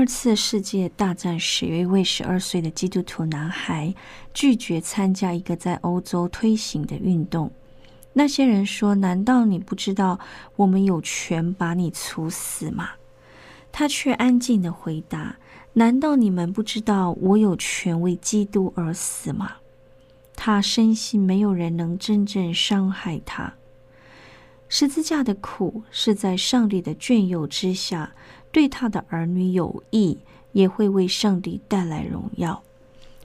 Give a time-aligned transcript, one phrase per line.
[0.00, 3.94] 二次世界大战时，一位十二岁的基督徒男孩
[4.32, 7.52] 拒绝参加一个在欧洲推行的运动。
[8.14, 10.18] 那些人说：“难道你不知道
[10.56, 12.92] 我们有权把你处死吗？”
[13.70, 15.36] 他却安静的回答
[15.74, 19.56] ：“难道你们不知道我有权为基督而死吗？”
[20.34, 23.52] 他深信没有人能真正伤害他。
[24.72, 28.14] 十字架的苦是在上帝的眷佑之下。
[28.52, 30.18] 对他的儿女有益，
[30.52, 32.62] 也会为上帝带来荣耀。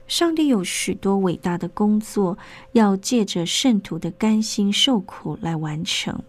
[0.06, 2.38] 上帝有许多伟大的工作，
[2.72, 6.22] 要借着圣徒的甘心受苦来完成。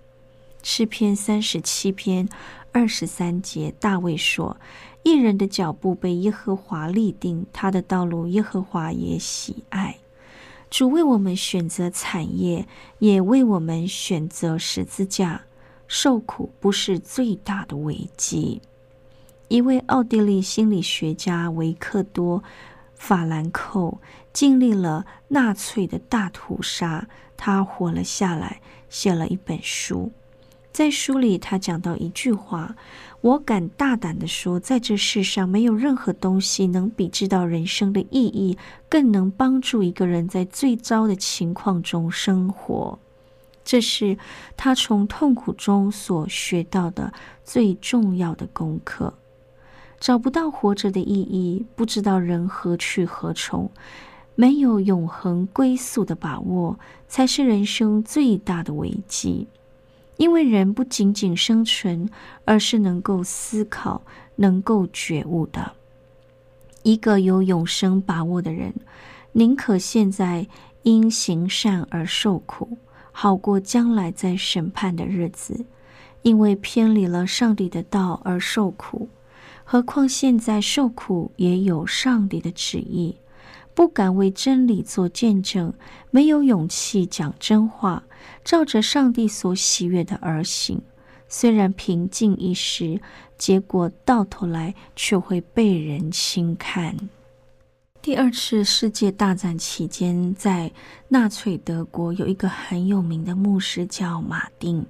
[0.64, 2.28] 诗篇三十七篇
[2.72, 4.58] 二十三节，大卫说
[5.04, 9.98] ：“一人的脚步被耶和华立定，他的道路耶和华也喜爱。”
[10.70, 12.68] 主为我们选择产业，
[13.00, 15.44] 也为我们选择十字架。
[15.88, 18.62] 受苦不是最大的危机。
[19.48, 22.42] 一位奥地利心理学家维克多·
[22.96, 23.98] 法兰克
[24.34, 28.60] 经历了纳粹的大屠杀，他活了下来，
[28.90, 30.12] 写了一本书。
[30.74, 32.76] 在书里，他讲到一句话
[33.22, 38.58] ：“我敢大胆的说，在这世上没有任何东西能比知道人生的意义，
[38.90, 43.00] 更能帮助一个人在最糟的情况中生活。”
[43.66, 44.18] 这是
[44.56, 47.12] 他从痛苦中所学到的
[47.44, 49.14] 最重要的功课。
[50.00, 53.70] 找不到活着的意义，不知道人何去何从，
[54.36, 56.78] 没有永恒归宿的把握，
[57.08, 59.48] 才是人生最大的危机。
[60.18, 62.10] 因为人不仅仅生存，
[62.46, 64.02] 而是能够思考、
[64.38, 65.74] 能够觉悟的。
[66.84, 68.74] 一个有永生把握的人，
[69.34, 70.48] 宁可现在
[70.84, 72.78] 因行善而受苦，
[73.12, 75.66] 好过将来在审判的日子，
[76.22, 79.10] 因为偏离了上帝的道而受苦。
[79.70, 83.18] 何况现在受苦也有上帝的旨意，
[83.76, 85.74] 不敢为真理做见证，
[86.10, 88.02] 没有勇气讲真话，
[88.46, 90.82] 照着上帝所喜悦的而行。
[91.28, 93.02] 虽然平静一时，
[93.38, 96.96] 结果到头来却会被人轻看。
[98.02, 100.72] 第二次世界大战期间，在
[101.10, 104.86] 纳粹德国有一个很有名的牧师叫马丁，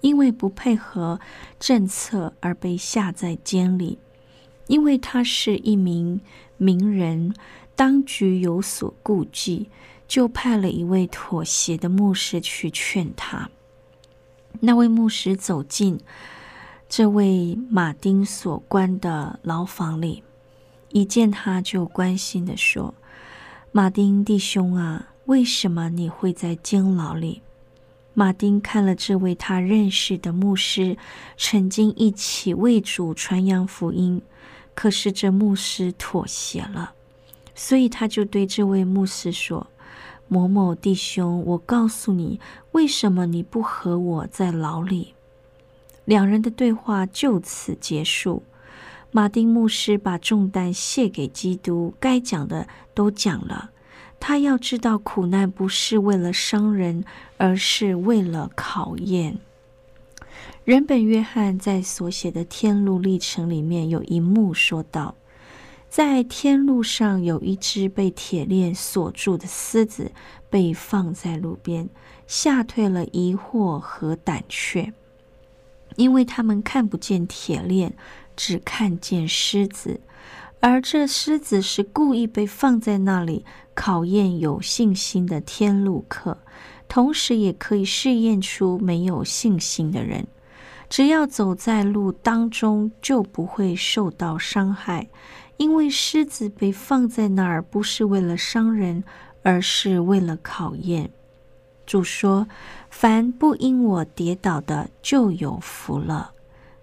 [0.00, 1.20] 因为不配合
[1.60, 3.96] 政策而被下在监里。
[4.68, 6.20] 因为他是一名
[6.56, 7.34] 名人，
[7.74, 9.68] 当局有所顾忌，
[10.06, 13.50] 就派了一位妥协的牧师去劝他。
[14.60, 15.98] 那位牧师走进
[16.88, 20.22] 这位马丁所关的牢房里，
[20.90, 22.94] 一见他就关心的说
[23.72, 27.42] ：“马丁弟兄啊，为什么你会在监牢里？”
[28.14, 30.96] 马丁看了这位他认识的牧师，
[31.36, 34.20] 曾经一起为主传扬福音。
[34.78, 36.92] 可是这牧师妥协了，
[37.52, 39.66] 所以他就对这位牧师说
[40.28, 42.38] ：“某某弟兄，我告诉你，
[42.70, 45.14] 为什么你不和我在牢里？”
[46.06, 48.44] 两人的对话就此结束。
[49.10, 53.72] 马丁牧师把重担卸给基督，该讲的都讲了。
[54.20, 57.04] 他要知道，苦难不是为了伤人，
[57.36, 59.40] 而是为了考验。
[60.68, 65.14] 人本约翰在所写的天路历程里面有一幕说道：
[65.88, 70.12] 在天路上有一只被铁链锁住的狮子
[70.50, 71.88] 被放在路边，
[72.26, 74.92] 吓退了疑惑和胆怯，
[75.96, 77.94] 因为他们看不见铁链，
[78.36, 80.02] 只看见狮子，
[80.60, 83.42] 而这狮子是故意被放在那里，
[83.72, 86.36] 考验有信心的天路客，
[86.86, 90.26] 同时也可以试验出没有信心的人。
[90.88, 95.08] 只要走在路当中，就不会受到伤害，
[95.56, 99.04] 因为狮子被放在那儿，不是为了伤人，
[99.42, 101.10] 而是为了考验。
[101.84, 102.46] 主说
[102.90, 106.32] ：“凡不因我跌倒的，就有福了。”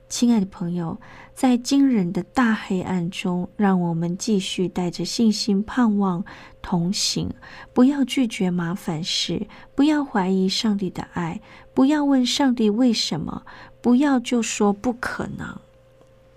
[0.07, 0.99] 亲爱的朋友，
[1.33, 6.23] 在惊人的大黑暗中，让我们继续带着信心、盼望
[6.61, 7.29] 同行，
[7.73, 11.41] 不要拒绝麻烦事，不要怀疑上帝的爱，
[11.73, 13.43] 不要问上帝为什么。
[13.85, 15.59] 不要就说不可能。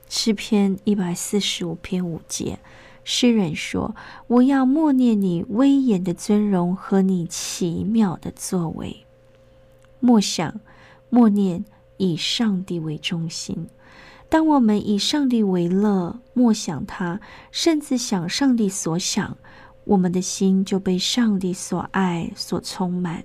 [0.06, 2.58] 诗篇一百四十五篇五节，
[3.04, 3.96] 诗人说
[4.28, 9.06] ：“我要默念你威严的尊荣和你奇妙的作为。”
[9.98, 10.60] 默想、
[11.08, 11.64] 默念
[11.96, 13.66] 以上帝为中心。
[14.28, 17.18] 当我们以上帝为乐，默想他，
[17.50, 19.38] 甚至想上帝所想，
[19.84, 23.24] 我们的心就被上帝所爱所充满。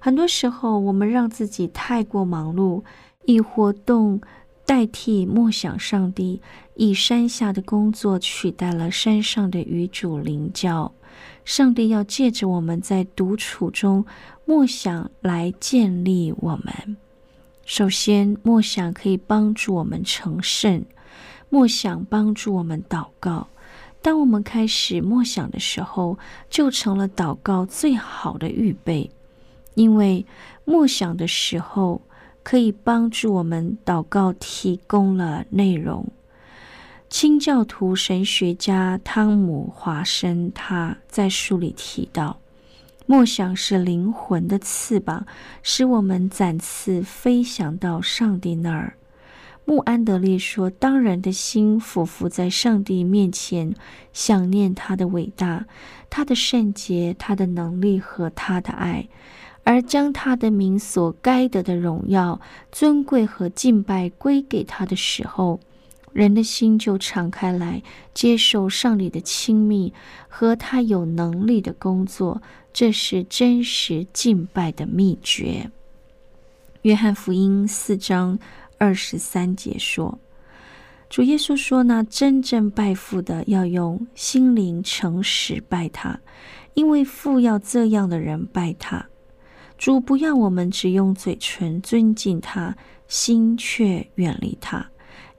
[0.00, 2.82] 很多时候，我们让自己太过忙碌。
[3.24, 4.20] 以活动
[4.66, 6.40] 代替默想上帝，
[6.74, 10.92] 以山下的工作取代了山上的与主灵交。
[11.44, 14.04] 上帝要借着我们在独处中
[14.44, 16.96] 默想来建立我们。
[17.64, 20.84] 首先，默想可以帮助我们成圣，
[21.48, 23.48] 默想帮助我们祷告。
[24.00, 26.18] 当我们开始默想的时候，
[26.50, 29.10] 就成了祷告最好的预备，
[29.74, 30.26] 因为
[30.64, 32.02] 默想的时候。
[32.42, 36.06] 可以帮助我们祷告，提供了内容。
[37.08, 42.38] 清教徒神学家汤姆·华生他在书里提到，
[43.06, 45.26] 默想是灵魂的翅膀，
[45.62, 48.94] 使我们展翅飞翔到上帝那儿。
[49.64, 53.72] 穆安德烈说：“当人的心俯伏在上帝面前，
[54.12, 55.66] 想念他的伟大、
[56.10, 59.06] 他的圣洁、他的能力和他的爱。”
[59.64, 65.60] 而将他的名所该得的荣耀、尊贵和敬拜归给他的时候，
[66.12, 67.82] 人的心就敞开来，
[68.12, 69.92] 接受上帝的亲密
[70.28, 72.42] 和他有能力的工作。
[72.72, 75.70] 这是真实敬拜的秘诀。
[76.82, 78.38] 约翰福音四章
[78.78, 80.18] 二十三节说
[81.08, 86.18] ：“主耶稣说呢，真正拜父的要用心灵诚实拜他，
[86.74, 89.06] 因为父要这样的人拜他。”
[89.82, 92.76] 主不要我们只用嘴唇尊敬他，
[93.08, 94.88] 心却远离他，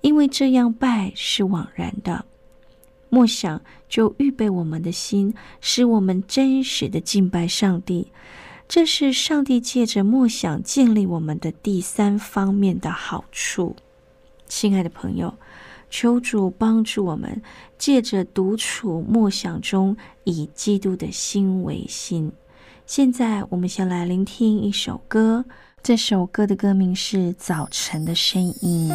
[0.01, 2.25] 因为这样拜是枉然的。
[3.07, 8.11] 默想就预备我们的心，使我们真实的敬拜上帝。
[8.67, 13.77] 这是上帝借着默想建立我们的第三方面的好处。
[14.49, 15.33] 亲爱的朋友，
[15.89, 17.41] 求主帮助我们，
[17.77, 22.29] 借着独处默想中，以基督的心为心。
[22.85, 25.45] 现在，我们先来聆听一首歌。
[25.81, 28.91] 这首歌的歌名是《早晨的声音》。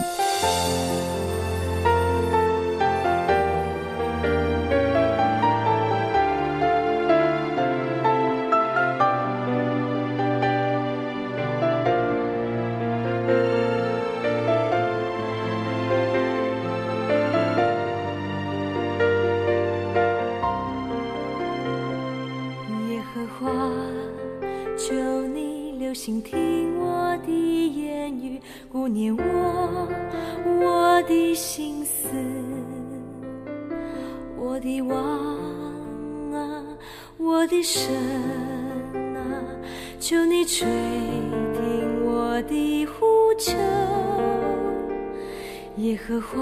[46.08, 46.38] 荷花，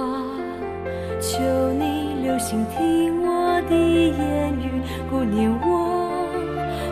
[1.21, 1.41] 求
[1.73, 4.81] 你留心听我的言语，
[5.11, 6.23] 顾念我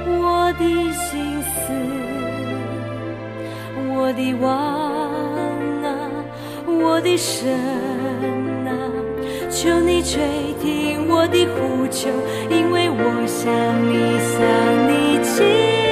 [0.08, 1.72] 我的心思，
[3.94, 4.50] 我的王
[5.84, 5.86] 啊，
[6.66, 7.48] 我的神
[8.66, 8.74] 啊，
[9.48, 10.20] 求你垂
[10.60, 12.10] 听我的呼求，
[12.50, 13.54] 因为我想
[13.86, 14.42] 你，想
[14.90, 15.83] 你亲。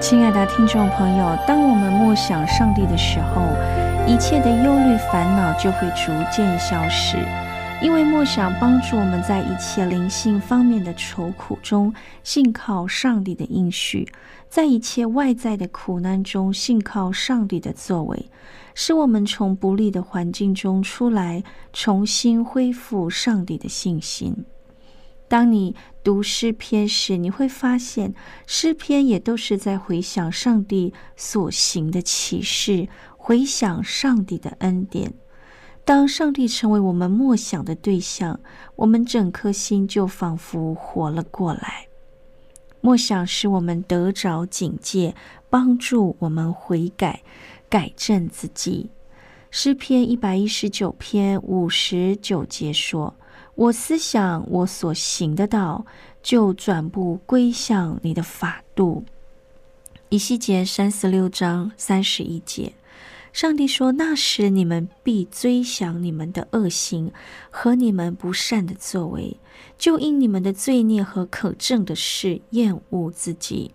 [0.00, 3.42] 亲爱的听众朋友，当我们默想上帝的时候，
[4.06, 7.18] 一切的忧虑烦恼就会逐渐消失，
[7.82, 14.06] 因为默想帮助我们在一切灵性方面的愁苦中，信靠上帝的应许；
[14.48, 18.30] 在一切外在的苦难中，信靠上帝的作为，
[18.74, 24.44] 使我们从不利的环境中出来，重新恢复上帝的信心。
[25.28, 28.14] 当你读诗篇时，你会发现
[28.46, 35.12] 诗篇也都是在回想上帝所行的启示，回想上帝的恩典。
[35.84, 38.40] 当上帝成为我们默想的对象，
[38.76, 41.88] 我们整颗心就仿佛活了过来。
[42.80, 45.14] 默想使我们得着警戒，
[45.50, 47.22] 帮助我们悔改、
[47.68, 48.90] 改正自己。
[49.50, 53.17] 诗篇一百一十九篇五十九节说。
[53.58, 55.84] 我思想我所行的道，
[56.22, 59.02] 就转步归向你的法度。
[60.10, 62.74] 以西结三十六章三十一节，
[63.32, 67.10] 上帝说：“那时你们必追想你们的恶行
[67.50, 69.36] 和你们不善的作为，
[69.76, 73.72] 就因你们的罪孽和可证的事厌恶自己。”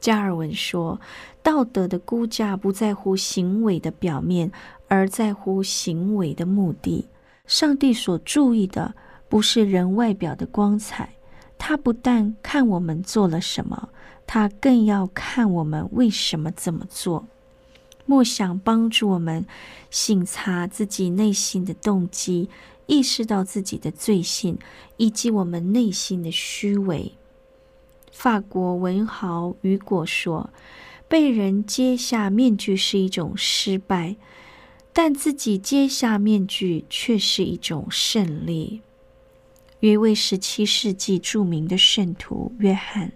[0.00, 0.98] 加尔文说
[1.44, 4.50] ：“道德的估价不在乎行为的表面，
[4.88, 7.06] 而在乎行为的目的。”
[7.46, 8.94] 上帝所注意的
[9.28, 11.14] 不是人外表的光彩，
[11.56, 13.88] 他不但看我们做了什么，
[14.26, 17.26] 他更要看我们为什么这么做。
[18.04, 19.44] 莫想帮助我们
[19.90, 22.48] 省察自己内心的动机，
[22.86, 24.58] 意识到自己的罪性
[24.96, 27.12] 以及我们内心的虚伪。
[28.12, 30.50] 法国文豪雨果说
[31.08, 34.16] ：“被人揭下面具是一种失败。”
[34.98, 38.80] 但自己揭下面具却是一种胜利。
[39.80, 43.12] 一位十七世纪著名的圣徒约翰，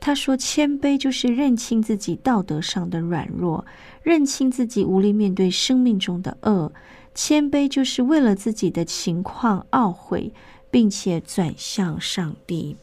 [0.00, 3.64] 他说：“谦卑就是认清自己道德上的软弱，
[4.02, 6.72] 认清自己无力面对生命中的恶。
[7.14, 10.32] 谦卑就是为了自己的情况懊悔，
[10.68, 12.76] 并且转向上帝。”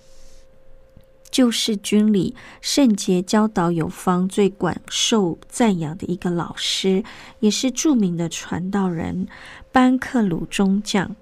[1.32, 7.04] 救世军里圣洁教导有方、最广受赞扬的一个老师，
[7.40, 9.28] 也是著名的传道人
[9.72, 11.16] 班克鲁中将。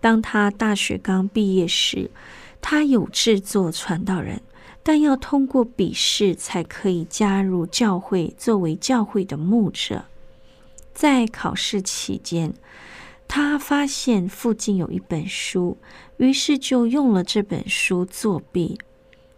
[0.00, 2.10] 当他大学刚毕业时，
[2.60, 4.42] 他有志做传道人，
[4.82, 10.04] 但要通过笔试才可以加入教会，作为教会的牧者。
[10.92, 12.52] 在考试期间，
[13.28, 15.78] 他发现附近有一本书，
[16.16, 18.78] 于是就用了这本书作弊。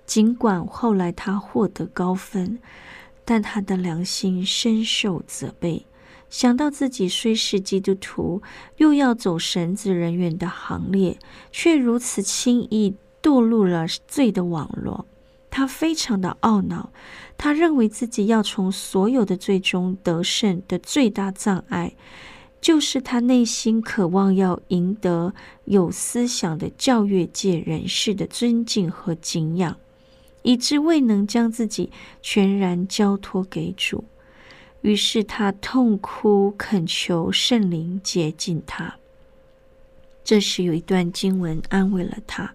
[0.06, 2.58] 尽管后来他获得高分，
[3.25, 5.84] 但他的良心深受责备。
[6.30, 8.42] 想到自己虽是基督徒，
[8.78, 11.18] 又要走神子人员的行列，
[11.52, 15.06] 却如此轻易堕入了罪的网络，
[15.50, 16.90] 他非常的懊恼。
[17.38, 21.94] 他认为自己要从所有的罪中得胜的最大障碍，
[22.60, 25.32] 就是他内心渴望要赢得
[25.66, 29.76] 有思想的教育界人士的尊敬和敬仰。
[30.47, 31.91] 以致未能将自己
[32.23, 34.05] 全然交托给主，
[34.83, 38.95] 于是他痛哭恳求圣灵接近他。
[40.23, 42.55] 这时有一段经文安慰了他：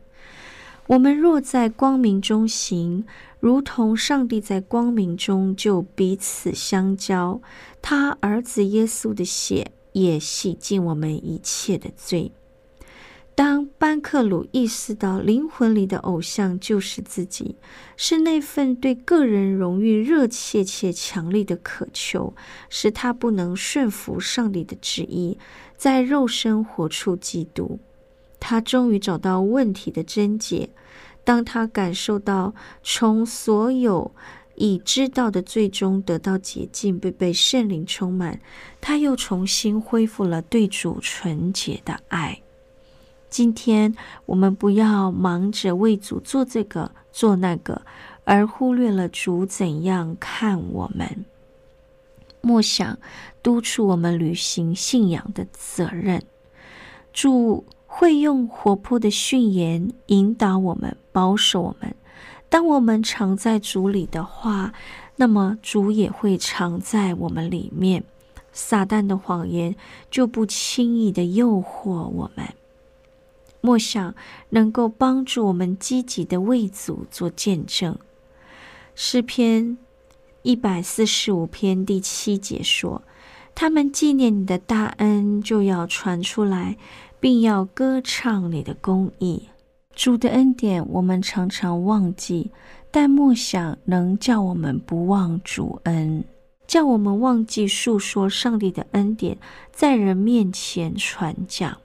[0.88, 3.04] 我们若在光明中行，
[3.42, 7.42] 如同上帝在光明中，就彼此相交。
[7.82, 12.32] 他儿子耶稣的血也洗净我们一切的罪。
[13.34, 17.56] 当班克鲁意识到灵魂里的偶像就是自己，
[17.96, 22.36] 是那份对个人荣誉热切且强烈的渴求，
[22.70, 25.38] 使他不能顺服上帝的旨意，
[25.76, 27.80] 在肉身活出基督。
[28.40, 30.70] 他终于找到问题的症结。
[31.24, 34.12] 当他感受到从所有
[34.56, 38.40] 已知道的最终得到洁净，被被圣灵充满，
[38.82, 42.42] 他又重新恢复了对主纯洁的爱。
[43.32, 43.96] 今天
[44.26, 47.82] 我们不要忙着为主做这个做那个，
[48.26, 51.26] 而忽略了主怎样看我们。
[52.42, 53.00] 默想
[53.42, 56.22] 督促我们履行信仰的责任。
[57.14, 61.96] 主会用活泼的训言引导我们，保守我们。
[62.50, 64.74] 当我们常在主里的话，
[65.16, 68.04] 那么主也会常在我们里面。
[68.52, 69.74] 撒旦的谎言
[70.10, 72.46] 就不轻易的诱惑我们。
[73.62, 74.13] 默想
[74.50, 77.98] 能够帮助我们积极的为主做见证。
[78.94, 79.77] 诗篇
[80.41, 83.03] 一百四十五篇第七节说
[83.56, 86.77] ：“他们纪念你的大恩，就要传出来，
[87.20, 89.48] 并要歌唱你的公义。”
[89.94, 92.50] 主的恩典，我们常常忘记，
[92.89, 96.24] 但默想能叫我们不忘主恩，
[96.65, 99.38] 叫我们忘记述说上帝的恩典，
[99.72, 101.81] 在人面前传讲。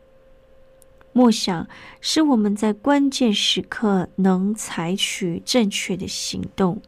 [1.17, 1.67] 默想
[2.03, 6.83] 使我们在关键时刻能采取正确的行动。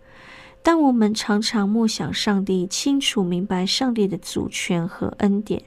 [0.62, 5.62] 当我们常常默想上帝，清楚明白上帝的主权和恩典，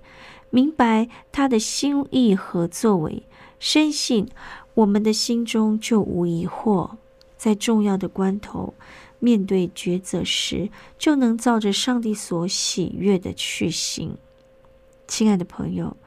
[0.52, 3.24] 明白他的心意和作为，
[3.58, 4.30] 深信
[4.76, 6.92] 我们的心中就无疑惑。
[7.36, 8.76] 在重要的关头，
[9.18, 10.70] 面对抉择时，
[11.00, 14.16] 就能照着上帝所喜悦的去行。
[15.08, 15.98] 亲爱的朋友。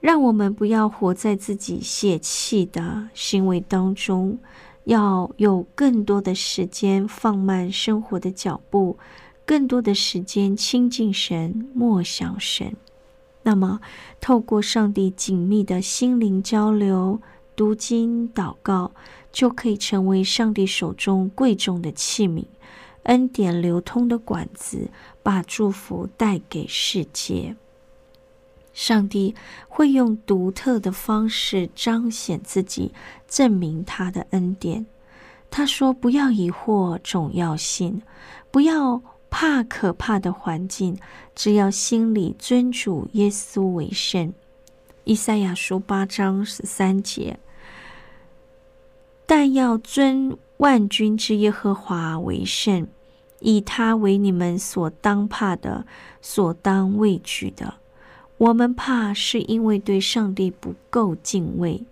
[0.00, 4.38] 让我们不要活在自己泄气的行为当中，
[4.84, 8.96] 要有更多的时间放慢生活的脚步，
[9.44, 12.74] 更多的时间亲近神、默想神。
[13.42, 13.80] 那么，
[14.20, 17.20] 透过上帝紧密的心灵交流、
[17.56, 18.92] 读经、祷告，
[19.32, 22.44] 就可以成为上帝手中贵重的器皿，
[23.04, 24.90] 恩典流通的管子，
[25.22, 27.56] 把祝福带给世界。
[28.78, 29.34] 上帝
[29.68, 32.94] 会用独特的方式彰显自己，
[33.26, 34.86] 证明他的恩典。
[35.50, 38.00] 他说：“不要疑惑，总要信；
[38.52, 40.96] 不要怕可怕的环境，
[41.34, 44.32] 只要心里尊主耶稣为圣。”
[45.02, 47.40] 以赛亚书八章十三节。
[49.26, 52.86] 但要尊万军之耶和华为圣，
[53.40, 55.84] 以他为你们所当怕的，
[56.22, 57.74] 所当畏惧的。
[58.38, 61.84] 我们怕是因为对上帝不够敬畏，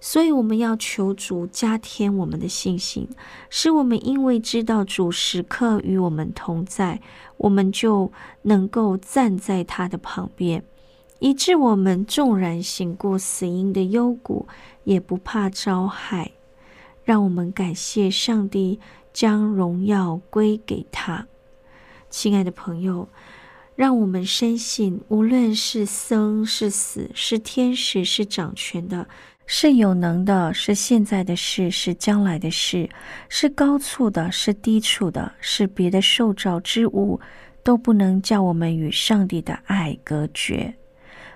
[0.00, 3.08] 所以我们要求主加添我们的信心，
[3.48, 7.00] 使我们因为知道主时刻与我们同在，
[7.36, 8.10] 我们就
[8.42, 10.64] 能够站在他的旁边，
[11.20, 14.48] 以致我们纵然行过死荫的幽谷，
[14.82, 16.32] 也不怕遭害。
[17.04, 18.80] 让我们感谢上帝，
[19.12, 21.28] 将荣耀归给他。
[22.10, 23.08] 亲爱的朋友。
[23.76, 29.06] 让我们深信，无论是生是死，是天使是掌权的，
[29.46, 32.88] 是有能的，是现在的事，是将来的事，
[33.28, 37.18] 是高处的，是低处的，是别的受造之物，
[37.64, 40.72] 都不能叫我们与上帝的爱隔绝，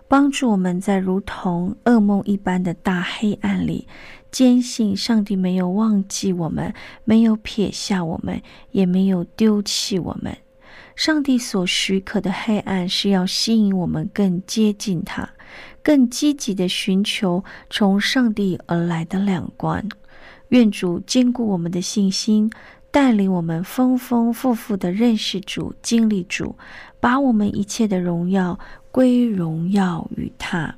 [0.07, 3.89] 帮助我们在如同噩梦一般的大黑暗里，
[4.31, 6.73] 坚信上帝没有忘记我们，
[7.05, 10.37] 没有撇下我们，也没有丢弃我们。
[10.99, 15.31] 上帝所许可的黑暗，是要吸引我们更接近他，
[15.81, 19.81] 更积极的寻求从上帝而来的亮光。
[20.49, 22.51] 愿主坚固我们的信心，
[22.91, 26.57] 带领我们丰丰富富的认识主、经历主，
[26.99, 28.59] 把我们一切的荣耀
[28.91, 30.75] 归荣耀于他。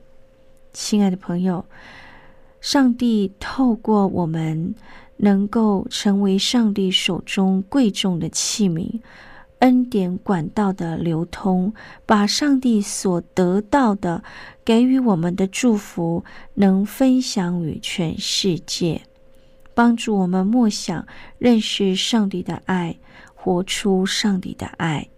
[0.74, 1.64] 亲爱的朋友，
[2.60, 4.74] 上帝透过我们，
[5.16, 9.00] 能够成为上帝手中贵重的器皿。
[9.60, 11.72] 恩典管道的流通，
[12.04, 14.22] 把上帝所得到的
[14.64, 19.02] 给予我们的祝福，能分享与全世界，
[19.74, 21.06] 帮助我们默想
[21.38, 22.96] 认识上帝的爱，
[23.34, 25.08] 活出上帝的爱。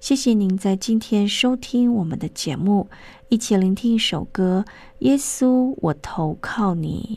[0.00, 2.88] 谢谢您在今天收听我们的节目，
[3.28, 4.64] 一起聆听一首歌：
[4.98, 7.16] 耶稣，我投靠你。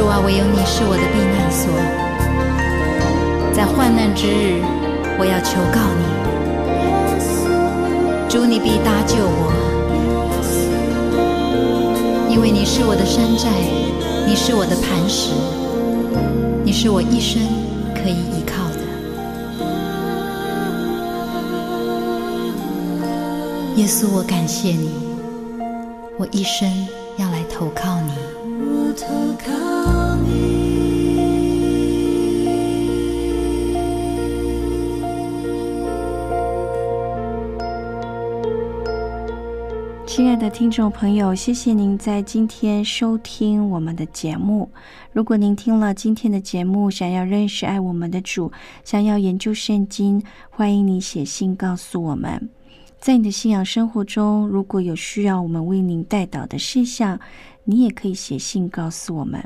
[0.00, 1.68] 主啊，唯有你是我的避难所，
[3.52, 4.62] 在患难之日，
[5.18, 6.04] 我要求告你。
[8.26, 9.52] 主，你必搭救我，
[12.30, 13.50] 因为你是我的山寨，
[14.26, 15.34] 你是我的磐石，
[16.64, 17.42] 你是我一生
[17.94, 18.78] 可以依靠的。
[23.76, 24.88] 耶稣，我感谢你，
[26.16, 28.29] 我一生要来投靠你。
[40.20, 44.70] 亲爱的听众朋友，谢谢您在今天收听我们的节目。
[45.14, 48.52] 如果您听了今天的节目，想要认识爱我们的主，
[48.84, 52.50] 想要研究圣经，欢迎你写信告诉我们。
[52.98, 57.18] 在你的信仰生活中，如果有需要我们为您带导的事项，
[57.64, 59.42] 你也可以写信告诉我们。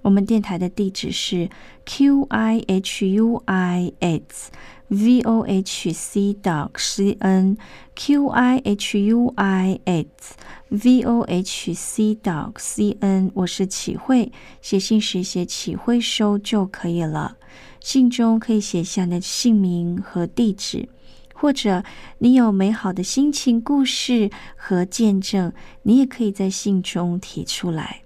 [0.00, 1.50] 我们电台的地址是
[1.84, 4.50] q i h u i s
[4.88, 7.56] v o h c dot c n
[7.96, 10.36] q i h u i s
[10.68, 13.30] v o h c dot c n。
[13.34, 14.30] 我是启慧，
[14.62, 17.36] 写信时写启慧收就可以了。
[17.80, 20.88] 信中可以写下你的姓名和地址，
[21.34, 21.82] 或者
[22.18, 28.05] 你有美好的心情故事和见证，你也可以在信中提出来。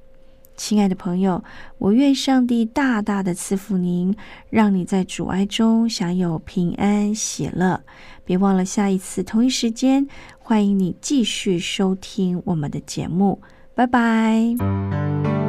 [0.63, 1.43] 亲爱的朋友，
[1.79, 4.15] 我愿上帝大大的赐福您，
[4.51, 7.83] 让你在阻碍中享有平安喜乐。
[8.27, 10.07] 别忘了下一次同一时间，
[10.39, 13.41] 欢迎你继续收听我们的节目。
[13.75, 15.40] 拜拜。